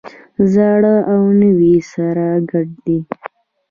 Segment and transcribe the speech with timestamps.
[0.53, 2.99] زاړه او نوي سره ګډ دي.